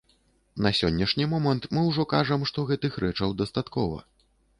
На 0.65 0.69
сённяшні 0.77 1.27
момант 1.33 1.67
мы 1.77 1.83
ўжо 1.89 2.05
кажам, 2.13 2.45
што 2.53 2.65
гэтых 2.71 2.97
рэчаў 3.05 3.37
дастаткова. 3.43 4.01